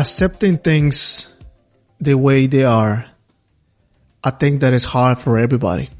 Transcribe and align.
accepting 0.00 0.56
things 0.56 1.30
the 2.00 2.14
way 2.14 2.46
they 2.46 2.64
are, 2.64 3.04
I 4.24 4.30
think 4.30 4.62
that 4.62 4.72
is 4.72 4.84
hard 4.84 5.18
for 5.18 5.38
everybody, 5.38 5.90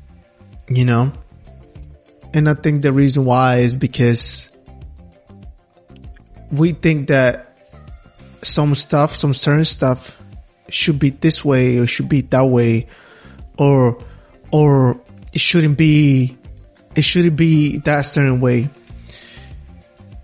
you 0.69 0.87
know? 0.87 1.13
And 2.33 2.49
I 2.49 2.55
think 2.55 2.81
the 2.81 2.93
reason 2.93 3.27
why 3.27 3.59
is 3.59 3.77
because 3.77 4.49
we 6.51 6.73
think 6.73 7.09
that 7.09 7.59
some 8.43 8.75
stuff, 8.75 9.15
some 9.15 9.35
certain 9.35 9.67
stuff 9.67 10.17
should 10.71 10.99
be 10.99 11.11
this 11.11 11.45
way 11.45 11.77
or 11.79 11.87
should 11.87 12.09
be 12.09 12.23
that 12.23 12.47
way 12.47 12.87
or, 13.59 14.03
or 14.51 14.99
it 15.33 15.41
shouldn't 15.41 15.77
be, 15.77 16.39
it 16.97 17.03
shouldn't 17.03 17.37
be 17.37 17.79
that 17.79 18.03
certain 18.07 18.41
way. 18.41 18.71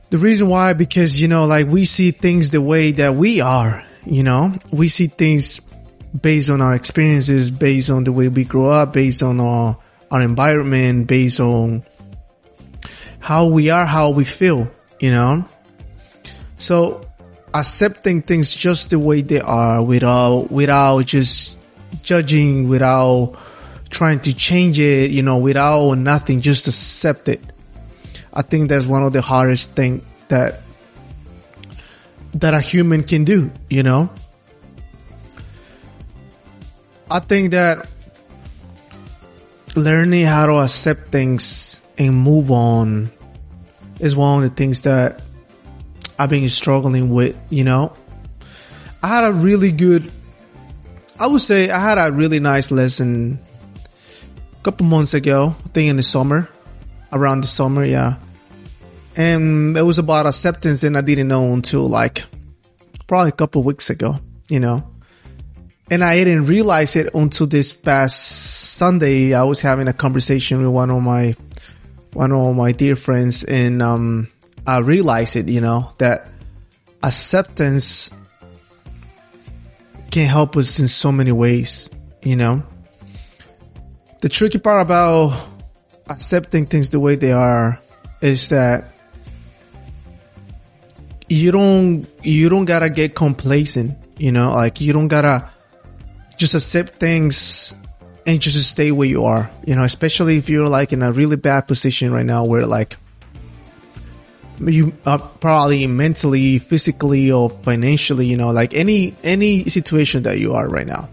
The 0.09 0.19
reason 0.19 0.49
why, 0.49 0.73
because, 0.73 1.21
you 1.21 1.27
know, 1.27 1.47
like 1.47 1.67
we 1.67 1.85
see 1.85 2.13
things 2.13 2.51
the 2.51 2.61
way 2.61 2.93
that 2.93 3.17
we 3.17 3.41
are, 3.41 3.85
you 4.05 4.23
know, 4.23 4.55
we 4.71 4.89
see 4.89 5.09
things 5.09 5.61
based 6.21 6.49
on 6.49 6.61
our 6.61 6.75
experiences, 6.75 7.51
based 7.51 7.91
on 7.91 8.05
the 8.05 8.13
way 8.13 8.29
we 8.29 8.45
grow 8.45 8.71
up, 8.71 8.93
based 8.93 9.23
on 9.23 9.41
our, 9.41 9.77
our 10.11 10.23
environment, 10.23 11.09
based 11.09 11.41
on 11.41 11.83
how 13.19 13.49
we 13.49 13.71
are, 13.71 13.85
how 13.85 14.11
we 14.11 14.25
feel, 14.25 14.71
you 15.01 15.11
know? 15.11 15.45
So 16.57 17.03
accepting 17.53 18.23
things 18.23 18.55
just 18.55 18.91
the 18.91 19.01
way 19.01 19.23
they 19.23 19.41
are 19.41 19.83
without, 19.83 20.53
without 20.53 21.05
just 21.07 21.57
judging, 22.05 22.69
without 22.69 23.37
trying 23.91 24.21
to 24.21 24.35
change 24.35 24.79
it, 24.79 25.11
you 25.11 25.23
know, 25.23 25.39
without 25.39 25.95
nothing, 25.95 26.41
just 26.41 26.69
accept 26.69 27.29
it. 27.29 27.41
I 28.37 28.43
think 28.43 28.69
that's 28.69 28.85
one 28.85 29.03
of 29.03 29.15
the 29.15 29.23
hardest 29.23 29.73
thing 29.73 30.05
that, 30.29 30.61
that 32.35 32.53
a 32.53 32.61
human 32.61 33.03
can 33.03 33.25
do, 33.25 33.51
you 33.71 33.83
know? 33.83 34.11
I 37.11 37.21
think 37.21 37.53
that 37.53 37.89
learning 39.75 40.27
how 40.27 40.45
to 40.45 40.53
accept 40.57 41.11
things 41.11 41.81
and 41.97 42.15
move 42.15 42.51
on 42.51 43.11
is 44.01 44.15
one 44.15 44.45
of 44.45 44.51
the 44.51 44.55
things 44.55 44.83
that 44.83 45.23
I've 46.19 46.29
been 46.29 46.47
struggling 46.51 47.09
with, 47.09 47.39
you 47.49 47.65
know. 47.65 47.95
I 49.03 49.09
had 49.09 49.25
a 49.25 49.33
really 49.33 49.73
good, 49.73 50.13
I 51.19 51.27
would 51.27 51.41
say 51.41 51.71
I 51.71 51.79
had 51.79 51.97
a 51.97 52.13
really 52.13 52.41
nice 52.41 52.71
lesson 52.71 53.39
a 54.53 54.63
couple 54.63 54.85
months 54.85 55.15
ago, 55.15 55.57
I 55.65 55.69
think 55.69 55.89
in 55.89 55.97
the 55.97 56.03
summer, 56.03 56.51
around 57.15 57.41
the 57.41 57.47
summer, 57.47 57.83
yeah. 57.83 58.17
And 59.17 59.77
it 59.77 59.83
was 59.83 59.99
about 59.99 60.27
acceptance 60.27 60.83
and 60.83 60.97
I 60.97 61.01
didn't 61.01 61.29
know 61.29 61.53
until 61.53 61.89
like 61.89 62.23
probably 63.07 63.31
a 63.31 63.33
couple 63.33 63.63
weeks 63.63 63.89
ago, 63.91 64.21
you 64.49 64.61
know. 64.61 64.87
And 65.91 66.05
I 66.05 66.17
didn't 66.17 66.47
realize 66.47 66.97
it 66.97 67.15
until 67.15 67.47
this 67.47 67.73
past 67.73 68.21
Sunday. 68.21 69.33
I 69.33 69.45
was 69.45 69.61
having 69.61 69.89
a 69.89 69.93
conversation 69.93 70.59
with 70.59 70.69
one 70.69 70.91
of 70.91 71.03
my, 71.03 71.35
one 72.13 72.33
of 72.33 72.57
my 72.57 72.73
dear 72.73 72.97
friends 72.97 73.45
and, 73.45 73.81
um, 73.81 74.29
I 74.67 74.79
realized 74.79 75.37
it, 75.37 75.49
you 75.49 75.61
know, 75.61 75.93
that 75.99 76.29
acceptance 77.03 78.11
can 80.11 80.27
help 80.27 80.57
us 80.57 80.81
in 80.81 80.89
so 80.89 81.13
many 81.13 81.31
ways, 81.31 81.89
you 82.23 82.35
know. 82.35 82.65
The 84.23 84.29
tricky 84.29 84.59
part 84.59 84.83
about 84.83 85.47
accepting 86.09 86.67
things 86.67 86.91
the 86.91 86.99
way 86.99 87.15
they 87.15 87.31
are 87.33 87.81
is 88.21 88.49
that 88.49 88.96
you 91.29 91.53
don't, 91.53 92.07
you 92.23 92.49
don't 92.49 92.65
gotta 92.65 92.91
get 92.91 93.15
complacent, 93.15 93.97
you 94.19 94.33
know, 94.33 94.53
like 94.55 94.81
you 94.81 94.93
don't 94.93 95.09
gotta, 95.09 95.51
just 96.37 96.55
accept 96.55 96.97
things 96.97 97.75
and 98.27 98.41
just 98.41 98.71
stay 98.71 98.93
where 98.93 99.09
you 99.09 99.25
are, 99.25 99.51
you 99.65 99.75
know, 99.75 99.83
especially 99.83 100.37
if 100.37 100.49
you're 100.49 100.69
like 100.69 100.93
in 100.93 101.03
a 101.03 101.13
really 101.13 101.37
bad 101.37 101.63
position 101.63 102.13
right 102.13 102.27
now 102.27 102.45
where 102.45 102.67
like 102.67 102.97
you 104.61 104.93
are 105.05 105.19
probably 105.19 105.87
mentally, 105.87 106.59
physically 106.59 107.31
or 107.31 107.51
financially, 107.51 108.27
you 108.27 108.37
know, 108.37 108.51
like 108.51 108.75
any, 108.75 109.15
any 109.23 109.69
situation 109.69 110.25
that 110.25 110.39
you 110.39 110.55
are 110.55 110.69
right 110.69 110.87
now. 110.87 111.09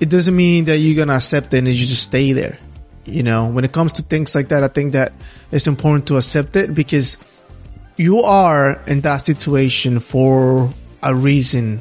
It 0.00 0.08
doesn't 0.08 0.34
mean 0.34 0.64
that 0.64 0.78
you're 0.78 1.06
to 1.06 1.12
accept 1.14 1.54
it 1.54 1.58
and 1.58 1.68
you 1.68 1.86
just 1.86 2.02
stay 2.02 2.32
there. 2.32 2.58
You 3.04 3.22
know, 3.22 3.48
when 3.48 3.64
it 3.64 3.72
comes 3.72 3.92
to 3.92 4.02
things 4.02 4.34
like 4.34 4.48
that, 4.48 4.62
I 4.62 4.68
think 4.68 4.92
that 4.92 5.12
it's 5.50 5.66
important 5.66 6.06
to 6.08 6.16
accept 6.16 6.56
it 6.56 6.74
because 6.74 7.16
you 7.96 8.20
are 8.20 8.80
in 8.86 9.00
that 9.02 9.18
situation 9.18 10.00
for 10.00 10.72
a 11.02 11.14
reason 11.14 11.80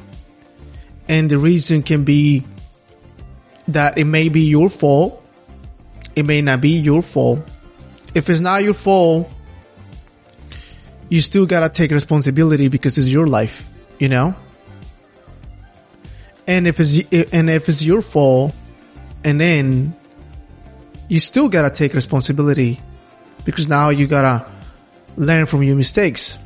and 1.12 1.30
the 1.30 1.38
reason 1.38 1.84
can 1.84 2.06
be 2.06 2.46
that 3.68 3.98
it 3.98 4.06
may 4.06 4.30
be 4.30 4.42
your 4.42 4.70
fault. 4.70 5.22
It 6.16 6.26
may 6.26 6.42
not 6.42 6.62
be 6.62 6.80
your 6.80 7.02
fault. 7.02 7.40
If 8.14 8.30
it's 8.30 8.40
not 8.40 8.64
your 8.64 8.74
fault, 8.74 9.30
you 11.10 11.20
still 11.20 11.46
gotta 11.46 11.68
take 11.68 11.92
responsibility 11.92 12.70
because 12.70 12.98
it's 12.98 13.10
your 13.10 13.28
life, 13.28 13.70
you 14.00 14.08
know? 14.08 14.36
And 16.48 16.66
if 16.66 16.80
it's, 16.80 17.00
and 17.34 17.50
if 17.50 17.68
it's 17.68 17.84
your 17.84 18.02
fault, 18.02 18.56
and 19.24 19.40
then 19.40 19.94
you 21.10 21.20
still 21.20 21.50
gotta 21.50 21.70
take 21.70 21.94
responsibility 21.94 22.80
because 23.44 23.68
now 23.68 23.90
you 23.90 24.08
gotta 24.08 24.50
learn 25.16 25.46
from 25.46 25.64
your 25.64 25.76
mistakes, 25.76 26.38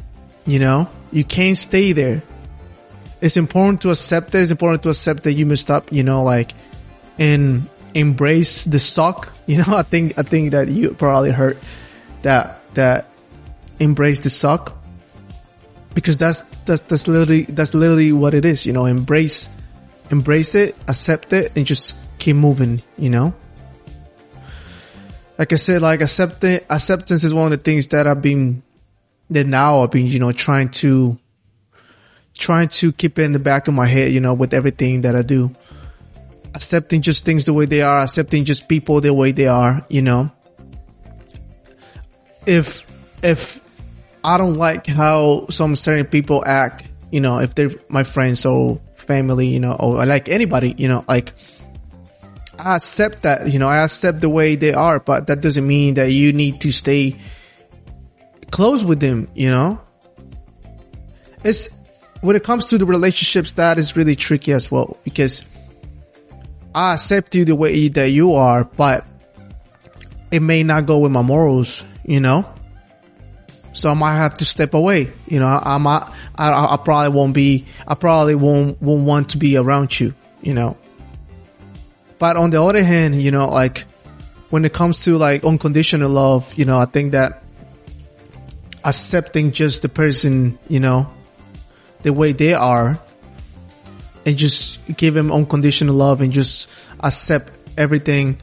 you 0.45 0.59
know? 0.59 0.89
You 1.11 1.23
can't 1.23 1.57
stay 1.57 1.93
there 1.93 2.23
it's 3.21 3.37
important 3.37 3.81
to 3.81 3.91
accept 3.91 4.35
it. 4.35 4.41
It's 4.41 4.51
important 4.51 4.83
to 4.83 4.89
accept 4.89 5.23
that 5.23 5.33
you 5.33 5.45
messed 5.45 5.71
up, 5.71 5.91
you 5.91 6.03
know, 6.03 6.23
like, 6.23 6.53
and 7.17 7.67
embrace 7.93 8.65
the 8.65 8.79
suck. 8.79 9.31
You 9.47 9.59
know, 9.59 9.77
I 9.77 9.83
think, 9.83 10.17
I 10.17 10.23
think 10.23 10.53
that 10.53 10.69
you 10.69 10.95
probably 10.95 11.29
heard 11.29 11.59
that, 12.23 12.61
that 12.73 13.05
embrace 13.79 14.21
the 14.21 14.31
suck 14.31 14.75
because 15.93 16.17
that's, 16.17 16.41
that's, 16.65 16.81
that's 16.81 17.07
literally, 17.07 17.43
that's 17.43 17.75
literally 17.75 18.11
what 18.11 18.33
it 18.33 18.43
is, 18.43 18.65
you 18.65 18.73
know, 18.73 18.87
embrace, 18.87 19.51
embrace 20.09 20.55
it, 20.55 20.75
accept 20.87 21.31
it 21.31 21.51
and 21.55 21.67
just 21.67 21.93
keep 22.17 22.35
moving, 22.35 22.81
you 22.97 23.11
know? 23.11 23.35
Like 25.37 25.51
I 25.51 25.57
said, 25.57 25.81
like 25.81 26.01
acceptance, 26.01 26.63
acceptance 26.69 27.23
is 27.23 27.33
one 27.33 27.51
of 27.51 27.59
the 27.59 27.63
things 27.63 27.89
that 27.89 28.07
I've 28.07 28.21
been, 28.21 28.63
that 29.29 29.45
now 29.45 29.81
I've 29.81 29.91
been, 29.91 30.07
you 30.07 30.19
know, 30.19 30.31
trying 30.31 30.69
to, 30.69 31.19
trying 32.37 32.69
to 32.69 32.91
keep 32.93 33.19
it 33.19 33.23
in 33.23 33.33
the 33.33 33.39
back 33.39 33.67
of 33.67 33.73
my 33.73 33.85
head, 33.85 34.13
you 34.13 34.21
know, 34.21 34.33
with 34.33 34.53
everything 34.53 35.01
that 35.01 35.15
I 35.15 35.21
do. 35.23 35.53
Accepting 36.53 37.01
just 37.01 37.25
things 37.25 37.43
the 37.45 37.53
way 37.53 37.65
they 37.65 37.81
are, 37.81 38.03
accepting 38.03 38.45
just 38.45 38.69
people 38.69 39.01
the 39.01 39.13
way 39.13 39.33
they 39.33 39.47
are, 39.47 39.85
you 39.89 40.01
know. 40.01 40.31
If, 42.45 42.85
if 43.21 43.59
I 44.23 44.37
don't 44.37 44.55
like 44.55 44.87
how 44.87 45.47
some 45.49 45.75
certain 45.75 46.05
people 46.05 46.43
act, 46.45 46.87
you 47.11 47.19
know, 47.19 47.39
if 47.39 47.55
they're 47.55 47.71
my 47.89 48.03
friends 48.03 48.45
or 48.45 48.79
family, 48.93 49.47
you 49.47 49.59
know, 49.59 49.73
or 49.73 50.05
like 50.05 50.29
anybody, 50.29 50.73
you 50.77 50.87
know, 50.87 51.03
like, 51.09 51.33
I 52.57 52.77
accept 52.77 53.23
that, 53.23 53.51
you 53.51 53.59
know, 53.59 53.67
I 53.67 53.83
accept 53.83 54.21
the 54.21 54.29
way 54.29 54.55
they 54.55 54.73
are, 54.73 54.99
but 54.99 55.27
that 55.27 55.41
doesn't 55.41 55.65
mean 55.65 55.95
that 55.95 56.11
you 56.11 56.33
need 56.33 56.61
to 56.61 56.71
stay 56.71 57.15
close 58.51 58.83
with 58.83 58.99
them, 58.99 59.27
you 59.33 59.49
know? 59.49 59.81
It's, 61.43 61.69
when 62.21 62.35
it 62.35 62.43
comes 62.43 62.65
to 62.67 62.77
the 62.77 62.85
relationships, 62.85 63.53
that 63.53 63.77
is 63.77 63.95
really 63.95 64.15
tricky 64.15 64.51
as 64.51 64.71
well 64.71 64.97
because 65.03 65.43
I 66.73 66.93
accept 66.93 67.35
you 67.35 67.45
the 67.45 67.55
way 67.55 67.87
that 67.89 68.09
you 68.09 68.33
are, 68.33 68.63
but 68.63 69.05
it 70.31 70.41
may 70.41 70.63
not 70.63 70.85
go 70.85 70.99
with 70.99 71.11
my 71.11 71.21
morals, 71.21 71.83
you 72.03 72.19
know? 72.19 72.45
So 73.73 73.89
I 73.89 73.93
might 73.93 74.15
have 74.15 74.37
to 74.37 74.45
step 74.45 74.73
away. 74.73 75.11
You 75.27 75.39
know, 75.39 75.47
I 75.47 75.77
might, 75.77 76.09
I, 76.35 76.51
I 76.51 76.77
probably 76.83 77.09
won't 77.09 77.33
be, 77.33 77.65
I 77.87 77.95
probably 77.95 78.35
won't, 78.35 78.81
won't 78.81 79.05
want 79.05 79.29
to 79.31 79.37
be 79.37 79.57
around 79.57 79.99
you, 79.99 80.13
you 80.41 80.53
know? 80.53 80.77
But 82.17 82.37
on 82.37 82.49
the 82.49 82.61
other 82.61 82.83
hand, 82.83 83.21
you 83.21 83.31
know, 83.31 83.47
like 83.47 83.85
when 84.49 84.65
it 84.65 84.73
comes 84.73 85.03
to 85.03 85.17
like 85.17 85.43
unconditional 85.43 86.09
love, 86.09 86.53
you 86.55 86.65
know, 86.65 86.79
I 86.79 86.85
think 86.85 87.11
that 87.11 87.43
accepting 88.83 89.51
just 89.51 89.81
the 89.81 89.89
person, 89.89 90.57
you 90.69 90.79
know, 90.79 91.11
the 92.03 92.13
way 92.13 92.31
they 92.31 92.53
are 92.53 92.99
and 94.25 94.37
just 94.37 94.79
give 94.95 95.13
them 95.13 95.31
unconditional 95.31 95.95
love 95.95 96.21
and 96.21 96.31
just 96.31 96.69
accept 96.99 97.51
everything 97.77 98.37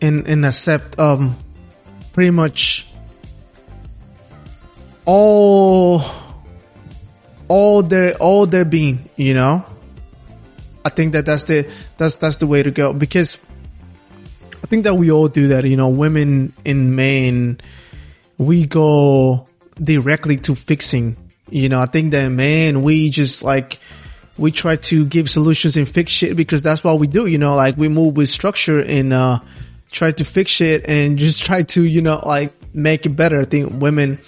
and, 0.00 0.26
and 0.26 0.44
accept, 0.44 0.98
um, 0.98 1.36
pretty 2.12 2.30
much 2.30 2.86
all, 5.04 6.02
all 7.48 7.82
their, 7.82 8.16
all 8.16 8.46
their 8.46 8.64
being, 8.64 9.08
you 9.16 9.34
know? 9.34 9.64
I 10.84 10.88
think 10.88 11.12
that 11.12 11.26
that's 11.26 11.44
the, 11.44 11.70
that's, 11.96 12.16
that's 12.16 12.38
the 12.38 12.46
way 12.46 12.62
to 12.62 12.70
go 12.70 12.92
because 12.92 13.38
I 14.62 14.66
think 14.66 14.84
that 14.84 14.94
we 14.94 15.10
all 15.10 15.28
do 15.28 15.48
that, 15.48 15.64
you 15.64 15.76
know, 15.76 15.88
women 15.88 16.52
in 16.64 16.94
men, 16.94 17.60
we 18.38 18.66
go 18.66 19.46
directly 19.80 20.36
to 20.38 20.54
fixing 20.54 21.16
You 21.50 21.68
know, 21.68 21.80
I 21.80 21.86
think 21.86 22.12
that 22.12 22.28
man, 22.28 22.82
we 22.82 23.10
just 23.10 23.42
like, 23.42 23.78
we 24.38 24.50
try 24.50 24.76
to 24.76 25.04
give 25.04 25.28
solutions 25.28 25.76
and 25.76 25.86
fix 25.86 26.10
shit 26.10 26.34
because 26.34 26.62
that's 26.62 26.82
what 26.82 26.98
we 26.98 27.06
do. 27.06 27.26
You 27.26 27.36
know, 27.36 27.54
like 27.54 27.76
we 27.76 27.88
move 27.88 28.16
with 28.16 28.30
structure 28.30 28.80
and, 28.80 29.12
uh, 29.12 29.40
try 29.90 30.10
to 30.10 30.24
fix 30.24 30.50
shit 30.50 30.88
and 30.88 31.18
just 31.18 31.44
try 31.44 31.62
to, 31.62 31.82
you 31.82 32.00
know, 32.00 32.22
like 32.24 32.52
make 32.74 33.04
it 33.04 33.10
better. 33.10 33.40
I 33.40 33.44
think 33.44 33.80
women, 33.80 34.18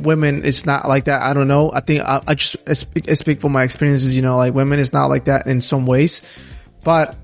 women, 0.00 0.44
it's 0.44 0.64
not 0.64 0.88
like 0.88 1.04
that. 1.04 1.22
I 1.22 1.34
don't 1.34 1.48
know. 1.48 1.70
I 1.72 1.80
think 1.80 2.00
I, 2.02 2.22
I 2.26 2.34
just 2.34 2.56
I 2.66 2.72
speak, 2.72 3.10
I 3.10 3.14
speak 3.14 3.40
from 3.40 3.52
my 3.52 3.64
experiences, 3.64 4.14
you 4.14 4.22
know, 4.22 4.38
like 4.38 4.54
women 4.54 4.78
is 4.78 4.92
not 4.92 5.10
like 5.10 5.26
that 5.26 5.46
in 5.46 5.60
some 5.60 5.84
ways, 5.84 6.22
but 6.82 7.14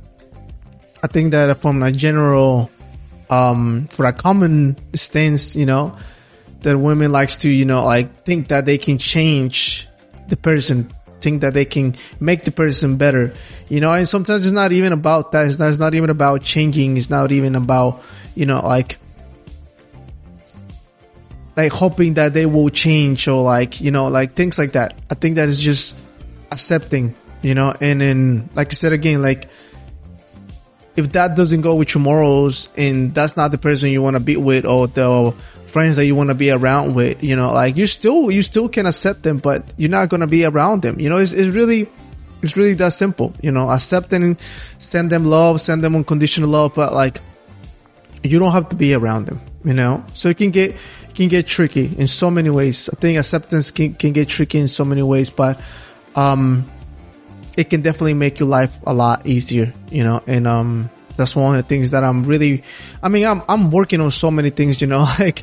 I 1.02 1.06
think 1.06 1.32
that 1.32 1.62
from 1.62 1.82
a 1.82 1.92
general, 1.92 2.70
um, 3.30 3.88
for 3.88 4.04
a 4.04 4.12
common 4.12 4.76
stance, 4.94 5.56
you 5.56 5.66
know, 5.66 5.96
that 6.60 6.76
women 6.76 7.12
likes 7.12 7.36
to, 7.38 7.50
you 7.50 7.64
know, 7.64 7.84
like 7.84 8.14
think 8.24 8.48
that 8.48 8.66
they 8.66 8.78
can 8.78 8.98
change 8.98 9.88
the 10.28 10.36
person, 10.36 10.90
think 11.20 11.40
that 11.42 11.54
they 11.54 11.64
can 11.64 11.96
make 12.20 12.44
the 12.44 12.50
person 12.50 12.96
better, 12.96 13.32
you 13.68 13.80
know, 13.80 13.92
and 13.92 14.08
sometimes 14.08 14.44
it's 14.44 14.52
not 14.52 14.72
even 14.72 14.92
about 14.92 15.32
that. 15.32 15.46
It's 15.46 15.58
not, 15.58 15.70
it's 15.70 15.78
not 15.78 15.94
even 15.94 16.10
about 16.10 16.42
changing. 16.42 16.96
It's 16.96 17.10
not 17.10 17.32
even 17.32 17.54
about, 17.54 18.02
you 18.34 18.46
know, 18.46 18.60
like, 18.60 18.98
like 21.58 21.72
hoping 21.72 22.14
that 22.14 22.34
they 22.34 22.46
will 22.46 22.70
change 22.70 23.26
or 23.26 23.42
like, 23.42 23.80
you 23.80 23.90
know, 23.90 24.06
like 24.06 24.34
things 24.34 24.58
like 24.58 24.72
that. 24.72 24.94
I 25.10 25.16
think 25.16 25.34
that 25.34 25.48
is 25.48 25.58
just 25.58 25.96
accepting, 26.52 27.16
you 27.42 27.56
know, 27.56 27.74
and 27.80 28.00
then, 28.00 28.48
like 28.54 28.68
I 28.68 28.74
said 28.74 28.92
again, 28.92 29.22
like, 29.22 29.48
if 30.94 31.10
that 31.12 31.34
doesn't 31.34 31.62
go 31.62 31.74
with 31.74 31.96
morals 31.96 32.68
and 32.76 33.12
that's 33.12 33.36
not 33.36 33.50
the 33.50 33.58
person 33.58 33.90
you 33.90 34.00
want 34.00 34.14
to 34.14 34.20
be 34.20 34.36
with 34.36 34.66
or 34.66 34.86
the 34.86 35.34
friends 35.66 35.96
that 35.96 36.06
you 36.06 36.14
want 36.14 36.30
to 36.30 36.36
be 36.36 36.52
around 36.52 36.94
with, 36.94 37.24
you 37.24 37.34
know, 37.34 37.52
like 37.52 37.76
you 37.76 37.88
still, 37.88 38.30
you 38.30 38.44
still 38.44 38.68
can 38.68 38.86
accept 38.86 39.24
them, 39.24 39.38
but 39.38 39.64
you're 39.76 39.90
not 39.90 40.10
going 40.10 40.20
to 40.20 40.28
be 40.28 40.44
around 40.44 40.82
them. 40.82 41.00
You 41.00 41.08
know, 41.08 41.16
it's, 41.16 41.32
it's 41.32 41.52
really, 41.52 41.88
it's 42.40 42.56
really 42.56 42.74
that 42.74 42.92
simple, 42.92 43.34
you 43.42 43.50
know, 43.50 43.68
accept 43.68 44.12
and 44.12 44.36
send 44.78 45.10
them 45.10 45.26
love, 45.26 45.60
send 45.60 45.82
them 45.82 45.96
unconditional 45.96 46.50
love, 46.50 46.76
but 46.76 46.92
like, 46.92 47.20
you 48.22 48.38
don't 48.38 48.52
have 48.52 48.68
to 48.68 48.76
be 48.76 48.94
around 48.94 49.26
them, 49.26 49.40
you 49.64 49.74
know, 49.74 50.04
so 50.14 50.28
you 50.28 50.36
can 50.36 50.52
get, 50.52 50.76
can 51.18 51.28
get 51.28 51.48
tricky 51.48 51.92
in 51.98 52.06
so 52.06 52.30
many 52.30 52.48
ways. 52.48 52.88
I 52.88 52.94
think 52.94 53.18
acceptance 53.18 53.72
can, 53.72 53.94
can 53.94 54.12
get 54.12 54.28
tricky 54.28 54.58
in 54.58 54.68
so 54.68 54.84
many 54.84 55.02
ways, 55.02 55.30
but, 55.30 55.60
um, 56.14 56.64
it 57.56 57.70
can 57.70 57.82
definitely 57.82 58.14
make 58.14 58.38
your 58.38 58.48
life 58.48 58.78
a 58.86 58.94
lot 58.94 59.26
easier, 59.26 59.74
you 59.90 60.04
know, 60.04 60.22
and, 60.28 60.46
um, 60.46 60.90
that's 61.16 61.34
one 61.34 61.56
of 61.56 61.60
the 61.60 61.68
things 61.68 61.90
that 61.90 62.04
I'm 62.04 62.22
really, 62.22 62.62
I 63.02 63.08
mean, 63.08 63.26
I'm, 63.26 63.42
I'm 63.48 63.72
working 63.72 64.00
on 64.00 64.12
so 64.12 64.30
many 64.30 64.50
things, 64.50 64.80
you 64.80 64.86
know, 64.86 65.00
like 65.18 65.42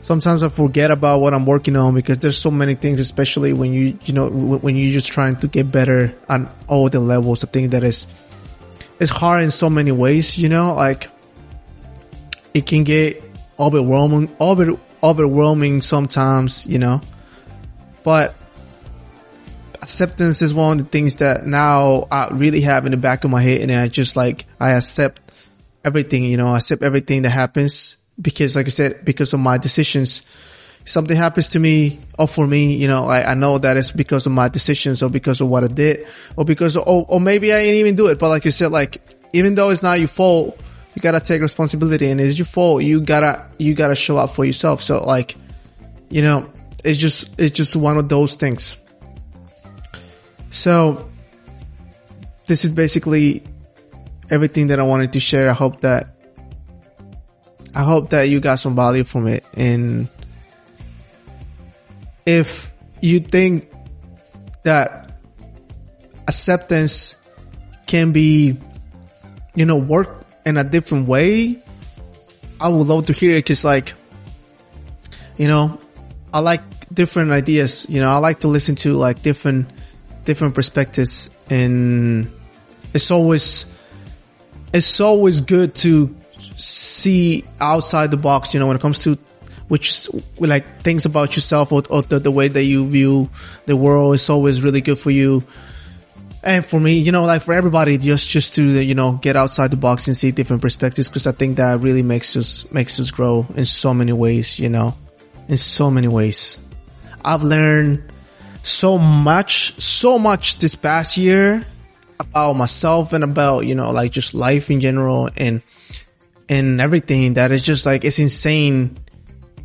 sometimes 0.00 0.42
I 0.42 0.48
forget 0.48 0.90
about 0.90 1.20
what 1.20 1.32
I'm 1.32 1.46
working 1.46 1.76
on 1.76 1.94
because 1.94 2.18
there's 2.18 2.36
so 2.36 2.50
many 2.50 2.74
things, 2.74 2.98
especially 2.98 3.52
when 3.52 3.72
you, 3.72 3.96
you 4.02 4.12
know, 4.12 4.28
when 4.28 4.74
you're 4.74 4.92
just 4.92 5.12
trying 5.12 5.36
to 5.36 5.46
get 5.46 5.70
better 5.70 6.12
on 6.28 6.50
all 6.66 6.88
the 6.88 6.98
levels. 6.98 7.44
I 7.44 7.46
think 7.46 7.70
that 7.70 7.84
is, 7.84 8.08
it's 8.98 9.12
hard 9.12 9.44
in 9.44 9.52
so 9.52 9.70
many 9.70 9.92
ways, 9.92 10.36
you 10.36 10.48
know, 10.48 10.74
like 10.74 11.08
it 12.54 12.66
can 12.66 12.82
get 12.82 13.22
overwhelming, 13.58 14.34
over, 14.40 14.76
overwhelming 15.02 15.80
sometimes, 15.80 16.66
you 16.66 16.78
know, 16.78 17.00
but 18.04 18.34
acceptance 19.82 20.42
is 20.42 20.52
one 20.52 20.80
of 20.80 20.84
the 20.84 20.90
things 20.90 21.16
that 21.16 21.46
now 21.46 22.08
I 22.10 22.28
really 22.32 22.62
have 22.62 22.86
in 22.86 22.90
the 22.90 22.96
back 22.96 23.24
of 23.24 23.30
my 23.30 23.40
head 23.42 23.60
and 23.60 23.72
I 23.72 23.88
just 23.88 24.16
like, 24.16 24.46
I 24.58 24.72
accept 24.72 25.20
everything, 25.84 26.24
you 26.24 26.36
know, 26.36 26.48
I 26.48 26.56
accept 26.56 26.82
everything 26.82 27.22
that 27.22 27.30
happens 27.30 27.96
because 28.20 28.56
like 28.56 28.66
I 28.66 28.70
said, 28.70 29.04
because 29.04 29.32
of 29.32 29.40
my 29.40 29.58
decisions, 29.58 30.22
something 30.84 31.16
happens 31.16 31.48
to 31.50 31.58
me 31.58 32.00
or 32.18 32.26
for 32.26 32.46
me, 32.46 32.74
you 32.74 32.88
know, 32.88 33.06
I, 33.06 33.32
I 33.32 33.34
know 33.34 33.58
that 33.58 33.76
it's 33.76 33.90
because 33.90 34.26
of 34.26 34.32
my 34.32 34.48
decisions 34.48 35.02
or 35.02 35.10
because 35.10 35.40
of 35.40 35.48
what 35.48 35.64
I 35.64 35.68
did 35.68 36.06
or 36.36 36.44
because, 36.44 36.76
or, 36.76 37.06
or 37.08 37.20
maybe 37.20 37.52
I 37.52 37.62
didn't 37.62 37.76
even 37.76 37.96
do 37.96 38.08
it. 38.08 38.18
But 38.18 38.30
like 38.30 38.44
you 38.44 38.50
said, 38.50 38.72
like, 38.72 39.00
even 39.32 39.54
though 39.54 39.70
it's 39.70 39.82
not 39.82 39.98
your 39.98 40.08
fault, 40.08 40.58
you 40.96 41.02
gotta 41.02 41.20
take 41.20 41.42
responsibility 41.42 42.10
and 42.10 42.20
it's 42.20 42.38
your 42.38 42.46
fault. 42.46 42.82
You 42.82 43.02
gotta, 43.02 43.46
you 43.58 43.74
gotta 43.74 43.94
show 43.94 44.16
up 44.16 44.34
for 44.34 44.44
yourself. 44.44 44.82
So 44.82 45.04
like, 45.04 45.36
you 46.08 46.22
know, 46.22 46.50
it's 46.82 46.98
just, 46.98 47.38
it's 47.38 47.54
just 47.54 47.76
one 47.76 47.98
of 47.98 48.08
those 48.08 48.34
things. 48.34 48.78
So 50.50 51.10
this 52.46 52.64
is 52.64 52.72
basically 52.72 53.42
everything 54.30 54.68
that 54.68 54.80
I 54.80 54.84
wanted 54.84 55.12
to 55.12 55.20
share. 55.20 55.50
I 55.50 55.52
hope 55.52 55.82
that 55.82 56.16
I 57.74 57.82
hope 57.82 58.08
that 58.10 58.30
you 58.30 58.40
got 58.40 58.54
some 58.54 58.74
value 58.74 59.04
from 59.04 59.26
it. 59.26 59.44
And 59.52 60.08
if 62.24 62.72
you 63.02 63.20
think 63.20 63.70
that 64.62 65.12
acceptance 66.26 67.16
can 67.86 68.12
be, 68.12 68.56
you 69.54 69.66
know, 69.66 69.76
work 69.76 70.15
in 70.46 70.56
a 70.56 70.64
different 70.64 71.08
way, 71.08 71.60
I 72.60 72.68
would 72.68 72.86
love 72.86 73.06
to 73.06 73.12
hear 73.12 73.32
it 73.32 73.44
because 73.44 73.64
like, 73.64 73.92
you 75.36 75.48
know, 75.48 75.78
I 76.32 76.38
like 76.38 76.62
different 76.94 77.32
ideas. 77.32 77.86
You 77.90 78.00
know, 78.00 78.08
I 78.08 78.18
like 78.18 78.40
to 78.40 78.48
listen 78.48 78.76
to 78.76 78.94
like 78.94 79.22
different 79.22 79.68
different 80.24 80.54
perspectives. 80.54 81.30
And 81.50 82.30
it's 82.94 83.10
always 83.10 83.66
it's 84.72 85.00
always 85.00 85.40
good 85.40 85.74
to 85.76 86.14
see 86.58 87.44
outside 87.60 88.10
the 88.10 88.16
box 88.16 88.54
you 88.54 88.60
know 88.60 88.66
when 88.66 88.76
it 88.76 88.80
comes 88.80 88.98
to 89.00 89.18
which 89.68 90.08
like 90.38 90.82
things 90.82 91.04
about 91.04 91.36
yourself 91.36 91.72
or, 91.72 91.82
or 91.90 92.00
the, 92.02 92.18
the, 92.20 92.30
way 92.30 92.48
that 92.48 92.62
you 92.62 92.86
view 92.86 93.28
the 93.66 93.76
world. 93.76 94.14
Is 94.14 94.30
always 94.30 94.62
really 94.62 94.80
good 94.80 94.98
for 94.98 95.10
you 95.10 95.42
and 96.46 96.64
for 96.64 96.80
me 96.80 96.98
you 96.98 97.12
know 97.12 97.24
like 97.24 97.42
for 97.42 97.52
everybody 97.52 97.98
just 97.98 98.30
just 98.30 98.54
to 98.54 98.62
you 98.62 98.94
know 98.94 99.12
get 99.20 99.36
outside 99.36 99.70
the 99.70 99.76
box 99.76 100.06
and 100.06 100.16
see 100.16 100.30
different 100.30 100.62
perspectives 100.62 101.08
because 101.08 101.26
i 101.26 101.32
think 101.32 101.56
that 101.58 101.80
really 101.80 102.02
makes 102.02 102.36
us 102.36 102.64
makes 102.72 102.98
us 102.98 103.10
grow 103.10 103.46
in 103.56 103.66
so 103.66 103.92
many 103.92 104.12
ways 104.12 104.58
you 104.58 104.68
know 104.68 104.94
in 105.48 105.58
so 105.58 105.90
many 105.90 106.08
ways 106.08 106.58
i've 107.24 107.42
learned 107.42 108.02
so 108.66 108.98
much, 108.98 109.80
so 109.80 110.18
much 110.18 110.58
this 110.58 110.74
past 110.74 111.16
year 111.16 111.64
about 112.18 112.54
myself 112.54 113.12
and 113.12 113.22
about, 113.22 113.60
you 113.60 113.74
know, 113.74 113.90
like 113.92 114.10
just 114.10 114.34
life 114.34 114.70
in 114.70 114.80
general 114.80 115.30
and, 115.36 115.62
and 116.48 116.80
everything 116.80 117.34
that 117.34 117.52
is 117.52 117.62
just 117.62 117.86
like, 117.86 118.04
it's 118.04 118.18
insane. 118.18 118.98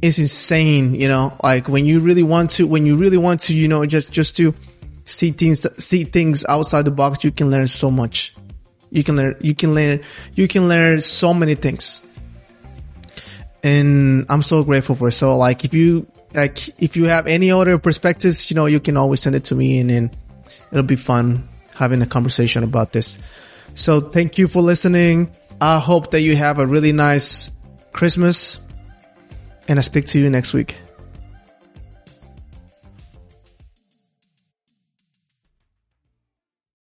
It's 0.02 0.20
insane, 0.20 0.94
you 0.96 1.08
know, 1.08 1.36
like 1.44 1.68
when 1.68 1.86
you 1.86 2.00
really 2.00 2.24
want 2.24 2.52
to, 2.52 2.68
when 2.68 2.86
you 2.86 2.96
really 2.96 3.18
want 3.18 3.42
to, 3.42 3.56
you 3.56 3.68
know, 3.68 3.86
just, 3.86 4.12
just 4.12 4.36
to 4.38 4.54
see 5.06 5.32
things, 5.32 5.66
see 5.84 6.04
things 6.04 6.46
outside 6.46 6.86
the 6.86 6.92
box, 6.92 7.24
you 7.24 7.32
can 7.32 7.50
learn 7.50 7.68
so 7.68 7.92
much. 7.92 8.36
You 8.90 9.04
can 9.04 9.16
learn, 9.16 9.38
you 9.40 9.56
can 9.56 9.74
learn, 9.74 10.02
you 10.36 10.48
can 10.48 10.68
learn 10.68 11.02
so 11.02 11.34
many 11.34 11.56
things. 11.56 12.04
And 13.64 14.26
I'm 14.30 14.42
so 14.42 14.64
grateful 14.64 14.96
for 14.96 15.10
it. 15.10 15.14
So 15.14 15.38
like 15.38 15.64
if 15.64 15.74
you 15.74 16.08
like 16.34 16.58
if 16.82 16.96
you 16.96 17.06
have 17.06 17.28
any 17.28 17.52
other 17.52 17.78
perspectives, 17.78 18.50
you 18.50 18.56
know, 18.56 18.66
you 18.66 18.80
can 18.80 18.98
always 18.98 19.22
send 19.22 19.36
it 19.36 19.46
to 19.46 19.56
me 19.56 19.80
and 19.80 19.90
then 19.90 20.12
it'll 20.72 20.84
be 20.84 20.96
fun 20.96 21.48
having 21.76 22.02
a 22.02 22.06
conversation 22.06 22.64
about 22.64 22.92
this. 22.92 23.20
So 23.76 24.02
thank 24.02 24.38
you 24.38 24.48
for 24.48 24.62
listening. 24.62 25.32
I 25.60 25.80
hope 25.80 26.12
that 26.12 26.22
you 26.22 26.36
have 26.36 26.60
a 26.60 26.66
really 26.66 26.92
nice 26.92 27.52
Christmas 27.94 28.60
and 29.68 29.80
I 29.80 29.82
speak 29.82 30.06
to 30.06 30.20
you 30.20 30.30
next 30.30 30.54
week. 30.54 30.78